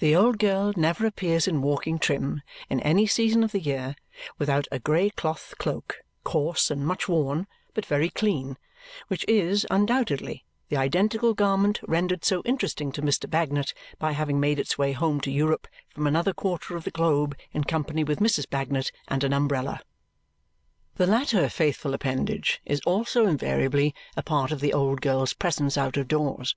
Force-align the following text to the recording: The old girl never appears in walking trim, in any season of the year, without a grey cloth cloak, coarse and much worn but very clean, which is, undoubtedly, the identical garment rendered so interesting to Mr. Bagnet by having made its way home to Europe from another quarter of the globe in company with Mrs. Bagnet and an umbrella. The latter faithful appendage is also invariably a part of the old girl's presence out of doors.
The 0.00 0.14
old 0.14 0.38
girl 0.38 0.74
never 0.76 1.06
appears 1.06 1.48
in 1.48 1.62
walking 1.62 1.98
trim, 1.98 2.42
in 2.68 2.78
any 2.80 3.06
season 3.06 3.42
of 3.42 3.52
the 3.52 3.58
year, 3.58 3.96
without 4.38 4.68
a 4.70 4.78
grey 4.78 5.08
cloth 5.08 5.54
cloak, 5.56 6.02
coarse 6.24 6.70
and 6.70 6.86
much 6.86 7.08
worn 7.08 7.46
but 7.72 7.86
very 7.86 8.10
clean, 8.10 8.58
which 9.08 9.24
is, 9.26 9.66
undoubtedly, 9.70 10.44
the 10.68 10.76
identical 10.76 11.32
garment 11.32 11.80
rendered 11.88 12.22
so 12.22 12.42
interesting 12.42 12.92
to 12.92 13.00
Mr. 13.00 13.30
Bagnet 13.30 13.72
by 13.98 14.12
having 14.12 14.38
made 14.40 14.58
its 14.58 14.76
way 14.76 14.92
home 14.92 15.22
to 15.22 15.30
Europe 15.30 15.66
from 15.88 16.06
another 16.06 16.34
quarter 16.34 16.76
of 16.76 16.84
the 16.84 16.90
globe 16.90 17.34
in 17.52 17.64
company 17.64 18.04
with 18.04 18.18
Mrs. 18.18 18.46
Bagnet 18.46 18.92
and 19.08 19.24
an 19.24 19.32
umbrella. 19.32 19.80
The 20.96 21.06
latter 21.06 21.48
faithful 21.48 21.94
appendage 21.94 22.60
is 22.66 22.82
also 22.82 23.24
invariably 23.26 23.94
a 24.18 24.22
part 24.22 24.52
of 24.52 24.60
the 24.60 24.74
old 24.74 25.00
girl's 25.00 25.32
presence 25.32 25.78
out 25.78 25.96
of 25.96 26.08
doors. 26.08 26.54